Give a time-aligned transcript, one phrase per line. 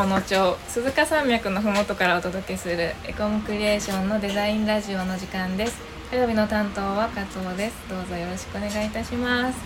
[0.00, 5.78] 鴨野町鈴鹿山脈のふもとからお届けするエコムクリエーションのデザインラジオの時間です。
[6.10, 7.76] 火曜日の担当は加藤です。
[7.86, 9.58] どうぞよろしくお願いいたします。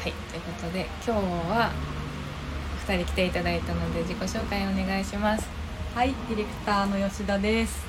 [0.00, 1.70] はいということで今日は
[2.88, 5.48] 2人来ていただいたので自己紹介お願いします。
[5.94, 7.86] はい、ディレクターの吉田です。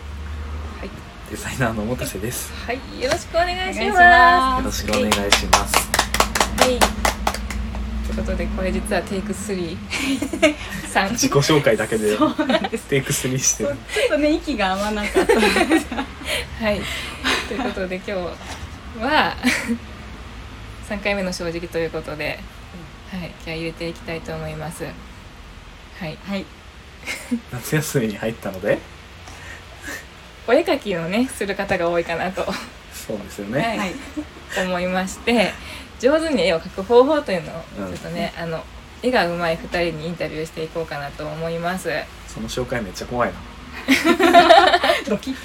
[0.79, 0.89] はい。
[1.31, 2.53] デザイナーの本瀬です。
[2.67, 4.61] はいよろしくお願いします。
[4.61, 5.75] よろしくお願いします。
[6.55, 6.79] はい。
[6.79, 7.12] と
[8.13, 9.77] いうことでこれ実はテイク3
[10.87, 12.85] 三 自己紹介だけでそうなんです。
[12.85, 13.69] テイク3してる。
[13.69, 15.33] ちょっとね、息が合わなかった。
[16.65, 16.81] はい。
[17.47, 18.11] ということで今日
[19.03, 19.35] は
[20.89, 22.39] 3回目の正直ということで、
[23.11, 24.83] はい、気合い入れていきたいと思います。
[24.83, 24.89] は
[26.07, 26.17] い。
[26.27, 26.45] はい、
[27.51, 28.79] 夏休みに入ったので、
[30.47, 32.45] お絵描きをねする方が多いかなと
[33.07, 33.59] そうですよね。
[33.59, 33.93] はいはい、
[34.65, 35.51] 思いまして、
[35.99, 38.63] 上手に絵を描く方法というのをうんちょっとね、あの
[39.01, 41.89] 絵が上手い2人にインタビューしていこうかなと思います。
[42.27, 43.39] その紹介めっちゃ怖いな。
[45.07, 45.35] ドキッ。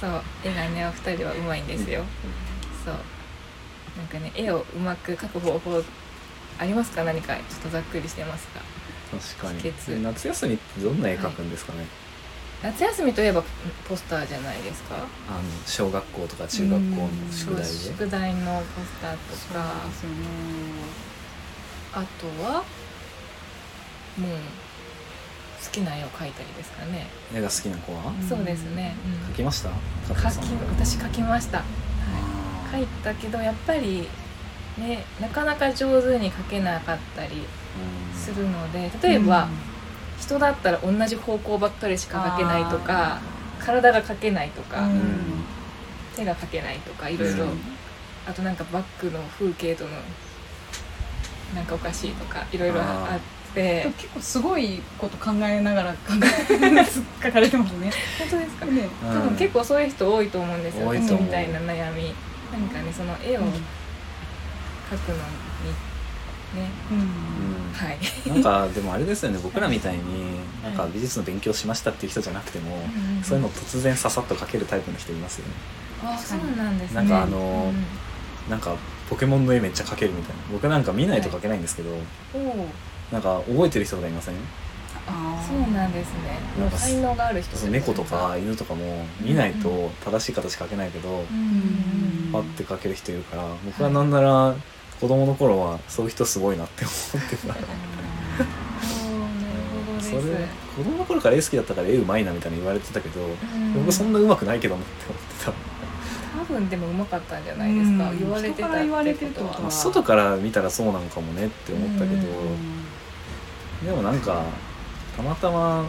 [0.00, 2.04] そう、絵がねお二人は上手いんですよ。
[2.84, 2.94] そう
[3.98, 5.82] なんかね絵をうまく描く方法
[6.58, 7.02] ありますか？
[7.02, 8.60] 何かちょっとざっくりしてますか？
[9.38, 10.02] 確かに。
[10.02, 11.86] 夏休みってどんな絵描くんですかね？
[12.62, 13.42] 夏休みといえば
[13.88, 14.96] ポスターじゃないですか？
[14.96, 15.06] あの
[15.66, 17.68] 小学校とか中学校の宿題で？
[17.68, 19.64] 宿題のポスターとか。
[21.92, 22.64] あとは
[24.18, 24.30] もう
[25.64, 28.12] 好きな絵を描いたりですかね、絵が好きな子は？
[28.20, 28.94] うんそうですね、
[29.26, 29.32] うん。
[29.32, 29.70] 描きました？
[30.14, 31.64] 加描き私描きました、は
[32.72, 34.08] あい、描いたけどやっぱり
[34.76, 37.46] ねなかなか上手に描けなかったり
[38.14, 39.48] するので例えば、
[40.18, 43.20] 人だったら同じ方向ばっかりしか描けないとか
[43.58, 45.44] 体が描けないとか、うん。
[46.14, 47.60] 手が描けないとかいろいろ、うん。
[48.26, 49.90] あとなんかバックの風景との
[51.54, 53.20] なんかおかしいとかいろいろああっ
[53.54, 56.84] て結構すごいこと考えながら考え
[57.22, 57.90] 書かれてますね。
[58.18, 62.14] 本当ですか、ね、多分結構そういう人多いと思うんですよ私みたいな悩み。
[62.52, 63.44] 何かねその絵を描
[64.98, 65.22] くのに
[66.54, 67.55] ね、うん。
[67.82, 67.98] うんはい。
[68.42, 70.02] なんかでもあれですよね僕らみたいに
[70.62, 72.76] なんか美術の勉強しましたっていう人じゃなくても、
[73.22, 75.52] そういうの突然ささっと描けるタイプの人いますよね。
[76.04, 76.96] あそうなんですね。
[76.96, 78.50] なんかあのうん。
[78.50, 78.76] なんか
[79.10, 80.42] ポケモンの絵めっちゃ描けるみたいな。
[80.52, 81.90] 僕なんか見ないと描けないんですけど、
[82.34, 82.68] おお
[83.12, 84.34] なんか覚えてる人とかいません？
[85.06, 85.46] あー。
[85.46, 86.38] そうなんですね。
[86.58, 94.54] なんか才能がある人猫とか犬とかも見ないと正しい形描けないけど、うんパッて描ける人いるから僕はなんなら
[95.00, 96.92] 子供の頃はそういう人すごいなって思
[97.24, 97.52] ってた。
[97.52, 97.66] あーなる
[99.86, 100.10] ほどです。
[100.10, 100.22] それ
[100.76, 103.24] 子供の頃から絵好きだったから絵うまいなみたいな言われてたけど、う
[103.58, 103.74] ん。
[103.74, 105.52] 僕そんなうまくないけどなって思ってた、
[106.40, 108.18] 多分でもうまかったんじゃないですか、うん。
[108.18, 109.58] 言われてた人から言われってことは。
[109.60, 112.22] まあ、外から見たらそうなのかもねって思ったけど、
[113.84, 114.42] でもなんか
[115.16, 115.84] たまたま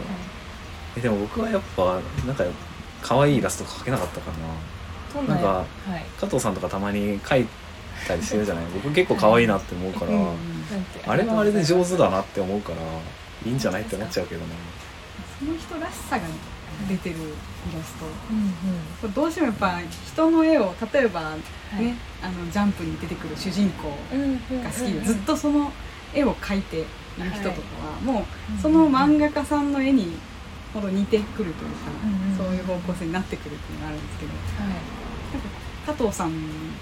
[0.96, 2.44] えでも僕はやっぱなんか
[3.02, 4.30] 可愛いイラスト描けなかったか
[5.14, 5.64] らなななんかは
[5.96, 6.04] い。
[6.20, 7.46] 加藤さんとかたまに描い
[8.06, 8.64] たりしてるじゃない。
[8.74, 10.30] 僕結構可愛いなって思うから、うんな
[10.76, 12.78] んてあれはあれで上手だなって思うから
[13.46, 14.46] いいんじゃないって思っちゃうけどな
[15.38, 16.26] その人らしさが
[16.88, 17.18] 出てるイ
[17.76, 18.06] ラスト。
[18.06, 18.52] うん
[19.00, 21.26] これどうしてもやっぱ人の絵を例えばね、
[21.72, 21.94] はい。
[22.22, 24.24] あのジャンプに出てくる主人公うんう
[24.60, 25.70] んが好きで、うんずっとその
[26.14, 26.86] 絵を描いている
[27.32, 30.16] 人とかは、もうんうその漫画家さんの絵に
[30.74, 34.06] ほど似てくるというか、うんそういう方向性になってくるっていうのがあるん。
[34.06, 34.42] ですけどなん
[35.42, 35.57] か
[35.88, 36.30] 加藤さん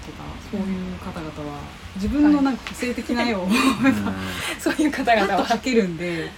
[0.05, 1.61] とかそういう方々は
[1.95, 3.51] 自分のなんか個性的な絵をうん。
[4.59, 6.29] そういう方々はと描けるんで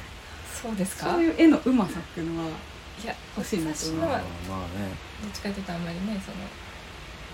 [0.62, 1.12] そうですか？
[1.14, 2.50] そういう絵のうまさっていうのは
[3.04, 3.88] いや欲しいなと。
[3.88, 4.24] 思う私のはまあね。
[5.24, 6.38] どっちかというとあんまりねその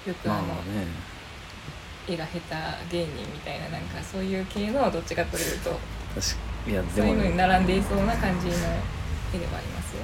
[0.08, 0.88] よくあの、まあまあね。
[2.08, 2.40] 絵が下
[2.90, 5.72] 手芸人みたいななんかそういう系のどっちかというと
[6.16, 6.36] 確か
[6.68, 9.96] いやそういうのに並んでいそうな感じの絵ではあります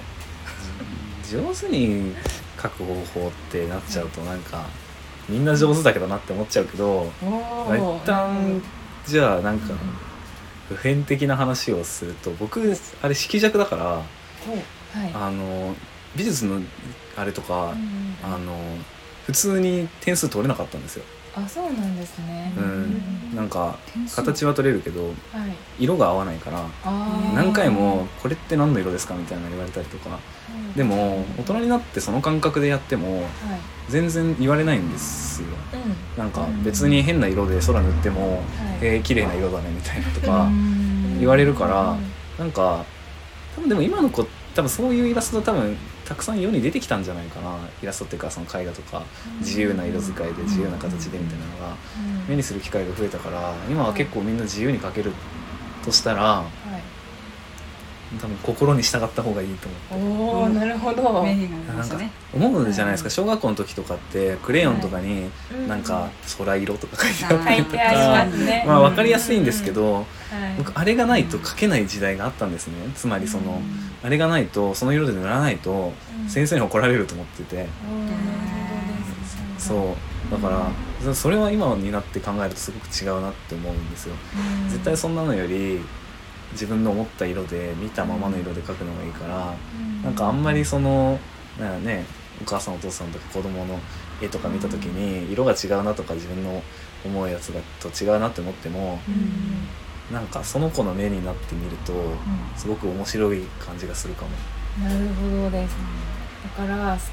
[1.32, 1.42] よ。
[1.44, 2.14] 上手に
[2.58, 4.66] 描く方法ってなっちゃうとなんか
[5.32, 8.62] みんな上手だけどなって思っちゃうけどまあ一旦
[9.06, 9.74] じゃあなんか
[10.70, 15.12] 普遍的な話をすると僕あれ色弱だからはい。
[15.14, 15.74] あの
[16.16, 16.62] 美術の
[17.16, 18.34] あれとかうん。
[18.34, 18.58] あの
[19.26, 21.06] 普通に点数取れなかったんですよ、
[21.36, 22.52] あそうなんですね。
[22.58, 23.02] うん、
[23.36, 23.78] なんか
[24.16, 25.14] 形は取れるけどはい。
[25.80, 26.66] 色が合わないから
[27.34, 30.18] 何回も「これって何の色ですか?」みたいなの言われたりとか。
[30.76, 33.28] でも大人になってその感覚でやってもはい。
[33.90, 35.48] 全然言われないんですよ。
[35.74, 36.24] うん。
[36.24, 38.42] なんか別に変な色で空塗ってもはい
[38.82, 41.18] 「えー、綺麗な色だね」みたいなとかうん。
[41.20, 41.96] 言われるから
[42.38, 42.84] なんか
[43.56, 44.26] 多分でも今の子
[44.62, 45.76] 多分そういうイラスト多分
[46.06, 47.58] たくさん世に出てきたんじゃないかな。
[47.82, 49.04] イラストっていうかその絵画とか
[49.40, 52.30] 自由な色使いで自由な形でみたいなのがうん。
[52.30, 55.14] 目にする機会が増えたから今は結構みんな自由に描ける
[55.84, 56.61] としたらはい
[58.20, 61.02] 多分心に従った方がいいと思うおおなるほど。
[61.24, 61.98] なんか
[62.34, 63.10] 思うじゃないですか。
[63.10, 65.30] 小学校の時とかってクレヨンとかに
[65.68, 67.84] なんか空色とか書いてあったりとか。
[68.26, 68.64] ますね。
[68.68, 70.06] まあ分かりやすいんですけどはい。
[70.58, 72.74] 僕あれがないと書けない時代があったんですね。
[72.96, 73.62] つまりその
[74.04, 75.94] あれがないとその色で塗らないと
[76.24, 76.30] うん。
[76.30, 77.68] 先生に怒られると思ってて。
[79.58, 80.32] そう。
[80.32, 80.72] だか
[81.06, 84.16] らそれは今になって考えるとすごく違うなって思うんですよ。
[84.64, 84.70] うん。
[84.70, 85.80] 絶対そんなのより
[86.54, 89.54] 自分の思った色で見たままの色で描くのがいいから
[90.04, 91.20] なんかあんまりその
[91.60, 92.06] なんかね
[92.42, 93.80] お母さんお父さんとか子供の
[94.22, 96.64] 絵とか見た時に色が違うなとか自分の
[97.06, 100.14] 思うやつがと違うなって思ってもうん。
[100.14, 101.94] なんかその子の目になってみると
[102.58, 104.32] すごく面白い感じがするかも。
[104.84, 105.76] なるほどです
[106.44, 107.12] だからす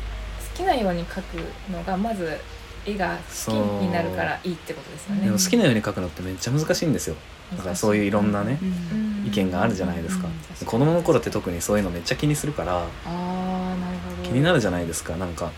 [0.56, 1.36] 好きなように描く
[1.72, 2.38] のがまず
[2.88, 5.24] 絵が好きになるからいいってことですよね。
[5.26, 7.16] でも好きなように描くのってめっちゃ難しいんですよ。
[7.56, 8.58] だからそういういろんなね
[8.92, 9.24] うん。
[9.26, 10.28] 意見があるじゃないですか。
[10.28, 10.66] うん。
[10.66, 14.28] 子供の頃って特にそういうのめっちゃ気にするからああなるほど。
[14.28, 15.16] 気になるじゃないですか。
[15.16, 15.50] なんか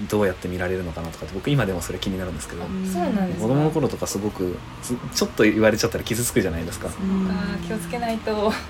[0.00, 2.62] うんどうやって見られるのかなとかって僕今でもそれ気になるんですけど。
[2.64, 2.86] うん。
[2.86, 3.42] そうなんですか？
[3.42, 6.88] 子供の頃とかすごくつちょっと言われちゃったら傷つくじゃないですか。
[6.88, 7.28] うん。
[7.30, 8.52] あー気をつけないと。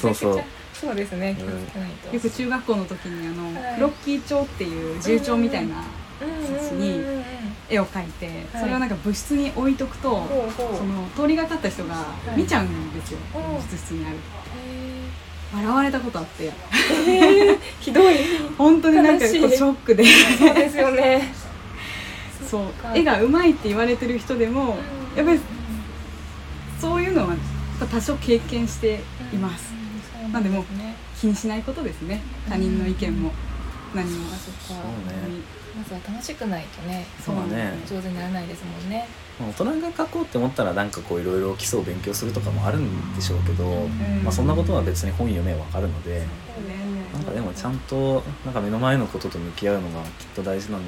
[0.00, 0.42] そうそう
[0.84, 1.34] そうですね。
[1.38, 1.90] 気をつけない。
[1.90, 3.74] とよく中学校の時にあの、はい。
[3.76, 5.84] クロッキー帳っていう自由帳みたいな
[6.58, 7.00] 冊子に
[7.68, 8.62] 絵を描いて、はい。
[8.62, 10.26] それをなんか部室に置いとくと、
[10.76, 11.94] その通りがかった人が
[12.34, 12.38] い。
[12.38, 13.38] 見ちゃうんですよ、う。
[13.38, 14.16] ん美術室にある。
[14.16, 14.18] へ
[15.54, 16.50] 笑われたことあって。
[16.50, 18.14] ーへーひどい。
[18.58, 20.04] 本当になんかこうショックで。
[20.04, 21.32] そうですよね。
[22.50, 22.94] そうか。
[22.94, 24.76] 絵がうまいって言われてる人でも
[25.16, 25.40] やっぱり
[26.80, 27.34] そういうのは
[27.90, 29.00] 多少経験して
[29.32, 29.83] います、うん
[30.34, 30.64] なんでもう
[31.18, 32.20] 気にしないことですね。
[32.48, 33.32] 他人の意見も。
[33.94, 34.26] 何も。
[34.34, 34.60] あそっか。
[34.68, 34.84] そうね。
[35.76, 37.72] まずは楽しくないとねそうだね。
[37.88, 39.06] 上手にならないですもんね。
[39.38, 44.22] まあ大人が描こうって思ったらなんかこういろいろ基礎を勉強するとかもあるんでしょうけど、うん。
[44.24, 46.26] まあ、そんなことは別に本読めばわかるので。
[47.12, 50.80] なんかでもちゃんとなんか目の前のことと向き合うのがきっと大事なん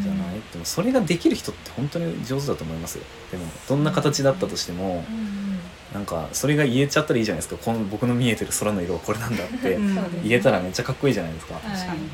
[0.00, 3.04] じゃない、でもそれができる人って本当に上手だと思いますよ。
[3.32, 5.49] でもどんな形だったとしてもうんうん
[5.92, 7.56] なんかそれが言えちゃったらいいじゃないですか。
[7.62, 9.78] この僕の見えてる空の色はこれなんだって
[10.22, 12.06] 言えたらめっちゃかっこいいじゃないですか、はい確かにね。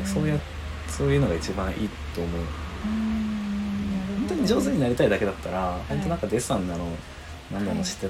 [0.00, 0.06] うん。
[0.06, 0.40] そういう
[0.88, 2.40] そういうのが一番いいと思う。
[2.40, 2.46] うん。
[4.28, 5.88] 本当に上手になりたいだけだったら、い。
[5.88, 6.86] 本当なんかデッサンなの
[7.52, 8.08] 何なのして、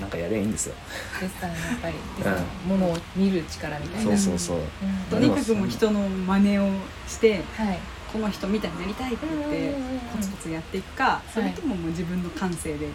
[0.00, 0.74] なんかやりゃいいんですよ、
[1.20, 4.10] デッサンやっぱりデッサンものを見る力みたいな。
[4.10, 4.64] そうそうそう、うん。
[5.10, 6.70] とにかくもう人の真似を
[7.06, 7.78] してはい
[8.12, 9.74] この人みたいになりたいって言って
[10.12, 12.88] コツコツやっていくかそれとももう自分の感性で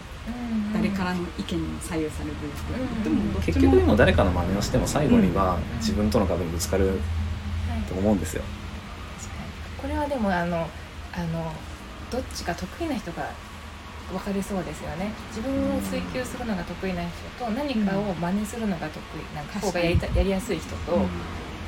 [0.72, 5.76] 誰からの意見に左右されるってでも結局でもも誰かの真似をしても最後にはうん。
[5.78, 6.98] 自分との壁にぶつかるはい。
[7.88, 8.42] と思うんですよ、
[9.80, 10.68] これはでもあの
[11.12, 11.52] あの
[12.10, 13.30] どっちが得意な人が
[14.10, 15.12] 分かりそうですよね。
[15.28, 21.06] 自分を追求するのが得意な人と何かを真似するのが得意なんか方がやりたやりやすい人と、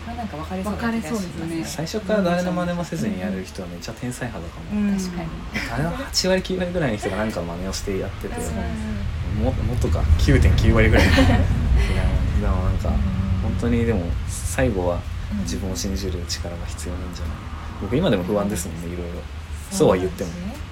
[0.06, 1.64] まあ、なんか分かれそうな気がしますね。
[1.64, 4.84] 最初から誰の真似もせずにやる人はめっちゃ天才派だかも、う。
[4.92, 4.96] ん。
[4.96, 5.28] 確かに、
[5.74, 9.44] あれは8割9割ぐらいの人が何かの真似をしてやってて、うん。
[9.44, 11.14] ももっとか9.9割ぐらいいや
[12.40, 12.88] でもなんか
[13.42, 15.00] 本当にでも最後は
[15.42, 17.34] 自分を信じる力が必要なんじゃない？
[17.82, 19.20] 僕今でも不安ですもんねいろいろ。
[19.70, 20.30] そうは言っても。
[20.30, 20.66] そんですね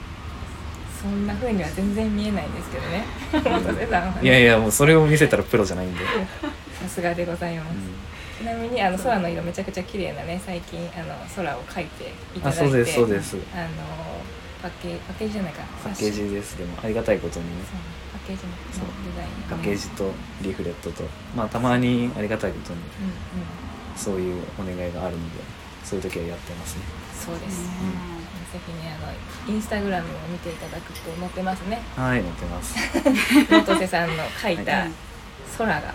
[1.02, 3.04] そんな風には全然見えないんですけどね。
[4.23, 6.00] いやいやもうそれを見せたらプロじゃないんで、
[6.82, 7.75] さすがでございます、
[8.38, 13.36] ちなみにあの空の色めちゃくちゃ綺麗なね最近あの空を描いていただいてあそうですそうです。
[13.54, 13.68] あの
[14.62, 15.62] パッケパッケージじゃないか。
[15.84, 16.56] パッケージです。
[16.56, 17.62] でもありがたいことにね。
[18.12, 20.10] パッケージのデザインパッケージと
[20.42, 21.04] リーフレットと
[21.36, 23.14] まあたまにありがたいことにうんうん
[23.96, 25.40] そういうお願いがあるので
[25.84, 26.82] そういう時はやってますね。
[27.14, 31.80] そうです、ぜひねあのインスタグラムを見ていただくと載ってますね。
[31.94, 32.74] はい載ってます。
[33.50, 34.90] 元瀬さんの描いたはい。
[35.56, 35.94] 空が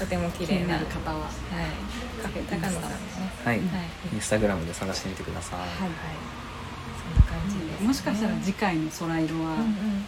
[0.00, 1.20] とても綺気に麗ななる方は。
[1.20, 1.30] はい、
[2.22, 2.96] カフェ高野さんのね
[3.44, 3.66] はい、はい。
[4.12, 5.70] インスタグラムで探してみてください、はい。
[5.78, 5.84] そ
[7.12, 9.56] んな感じです、もしかしたら次回の空色は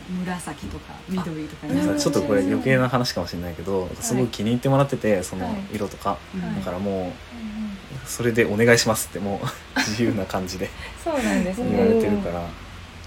[0.08, 5.56] 紫とか緑とかちょっとこれ余計な話かもしれないけどすごい気に入ってもらっててそのはい。
[5.74, 6.56] 色とか、うん。
[6.56, 9.46] だからもうそれでお願いしますってもう
[9.80, 10.68] 自由な感じで
[11.02, 11.70] そうなんですね。
[11.70, 12.42] 言われてるから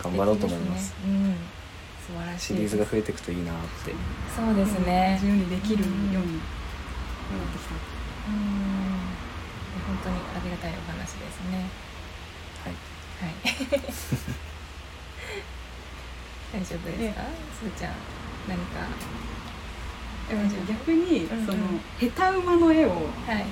[0.02, 0.94] 頑張ろうと思います。
[1.06, 1.36] うん。
[2.08, 3.94] 素晴らしいシリーズが増えていくといいなって。
[4.36, 5.20] そうですね。
[5.22, 6.40] 自由にできるように
[7.38, 8.36] なってきうん。
[9.88, 11.70] 本当にありがたいお話ですね。
[12.64, 12.76] はい。
[13.22, 13.36] はい。
[16.54, 17.24] 大丈夫ですか？
[17.60, 17.94] すーちゃん
[18.48, 18.80] 何か？
[20.30, 21.46] たでも逆にうんうん。
[21.46, 21.58] その
[22.00, 22.96] 下手馬の絵をは
[23.40, 23.46] い。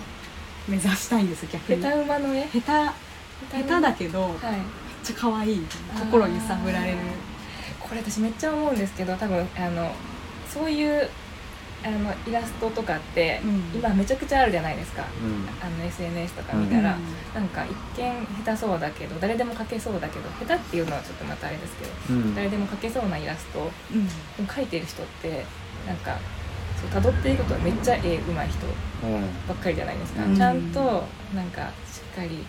[0.67, 1.81] 目指したいんです逆に。
[1.81, 2.43] 下手馬の絵？
[2.47, 4.61] 下手下手だけどめっはい
[5.03, 5.65] ちゃ可愛い
[5.97, 6.97] 心揺さぶられる。
[7.79, 9.95] これ私めっちゃ思うんですけど多分あの
[10.47, 11.09] そういう
[11.81, 13.79] あのイラストとかって、うん。
[13.79, 15.03] 今めちゃくちゃあるじゃないですか。
[15.23, 15.47] うん。
[15.65, 17.33] あの SNS とか見たら、うん。
[17.33, 22.35] なんか一見下手そうだけど誰でも描けそうだけど下手っていうのはちょっとまたあれですけどうん。
[22.35, 23.59] 誰でも描けそうなイラスト。
[23.59, 23.71] を
[24.39, 24.45] うん。
[24.45, 25.45] 描いてる人って
[25.87, 26.17] なんか
[26.91, 28.33] そう辿っていくとめっちゃ絵上手い人
[29.07, 29.21] うん。
[29.47, 30.35] ばっかりじゃないですか、うん。
[30.35, 32.43] ちゃんとなんかしっかり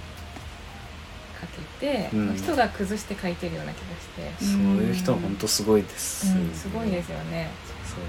[1.40, 1.46] 描
[1.80, 2.36] けて、うん。
[2.36, 3.82] 人が崩して描いてるような気が
[4.28, 7.48] して、そういう人は本当すごいです、うんすごいですよね。
[7.86, 8.00] そう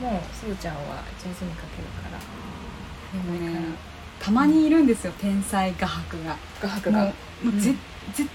[0.00, 2.18] もうすずちゃんは上手に描けるから
[3.40, 6.36] でもね上たまにいるんですよ天才画伯が。
[6.60, 6.98] 画伯が。
[6.98, 7.04] も
[7.44, 7.60] うもうん。
[7.60, 7.76] 全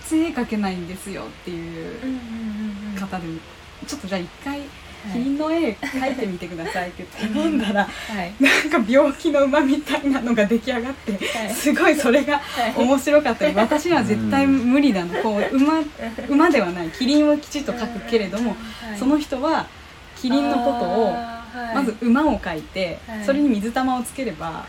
[0.10, 3.39] 然絵描けないんですよっていう方でも
[3.88, 4.68] ちょっとじゃあ一回はい。
[5.13, 8.34] キリンの絵描いてみてくださいって頼んだらはい。
[8.39, 11.50] なんか病気の馬みたいなのが出来上がってはい。
[11.53, 12.75] すごいそれがはい。
[12.77, 15.82] 面白かったり私には絶対無理だなこう馬
[16.30, 19.00] 馬ではないキリンをきちっと描くけれどもはい。
[19.00, 19.68] その人は
[20.15, 21.75] キリンのことをはい。
[21.75, 23.25] まず馬を描いてはい。
[23.25, 24.65] それに水玉をつければはい。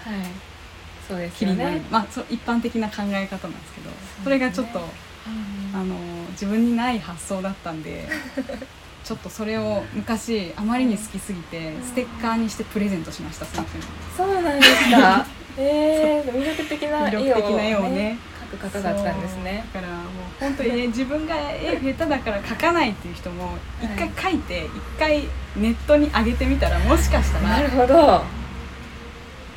[1.08, 1.82] そうですよね。
[1.90, 3.90] まあそう一般的な考え方なんですけど
[4.24, 5.80] それがちょっとうん。
[5.80, 5.96] あの
[6.32, 8.06] 自分にない発想だったんで
[9.04, 15.26] ちょっとそれを昔あまりに好きすぎてステッカーにしてプレゼントしましたそうなんですか。
[15.58, 18.18] えー、魅力的な絵を,、魅力的な絵をね
[18.52, 19.64] 描く方だったんですね。
[19.72, 20.06] だからもう
[20.40, 28.42] 本当にね 自分が絵下手だから描かないっていう人も一回描いて一回ネットに上げてみたらもしかしたなるらほど。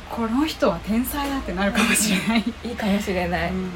[0.08, 3.70] この人は天才だってなるかもしれない、いいかもしれない、うん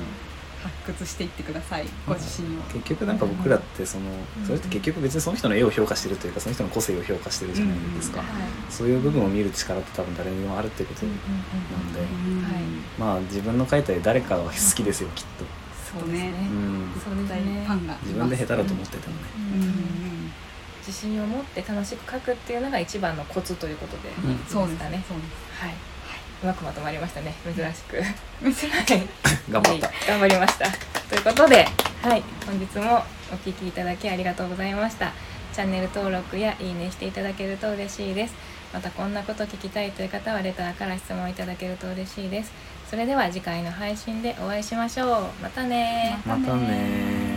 [0.62, 1.86] 発掘していってください。
[2.06, 2.60] ご自身を。
[2.72, 4.04] 結局なんか僕らってその
[4.40, 4.46] うん。
[4.46, 8.28] それって結局別にその人の絵を評価してるというかその人の個性を評価してるじゃないですか、はい。
[8.68, 11.06] そういう部分を見る力って多分誰にもあるってこと。
[11.06, 11.18] うんうん
[11.70, 12.00] なんで、
[12.98, 15.44] まあ自分の描いた絵誰かは好きですよきっと、
[15.98, 16.30] そうですね。
[16.30, 17.64] ねうん、そうですね。
[17.66, 20.32] ファンが自分で下手だと思っててもね、うんうんうん。
[20.86, 24.38] 自信を持って楽しく描くっていうのが一番のコツということで、うん。
[24.46, 25.02] そうですかね。
[25.08, 25.74] そうはい、
[26.42, 27.34] うまくまとまりましたね。
[27.44, 28.02] 珍しく。
[29.50, 29.96] 頑張った、はい。
[30.08, 30.66] 頑張りました。
[31.08, 31.66] ということで、
[32.02, 35.12] はい、本日もお聞きいただきありがとうございました。
[35.52, 38.34] チャンネル登録やいいねしていただけると嬉しいです。
[38.72, 42.52] またこんなこと聞きたいという方はレターから質問いただけると嬉しいです。
[42.88, 45.42] それでは次回の配信でお会いしましょう。
[45.42, 47.29] またねまたね